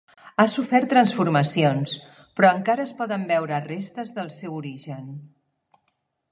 [0.41, 1.93] Ha sofert transformacions
[2.39, 5.09] però encara es poden veure restes del seu origen.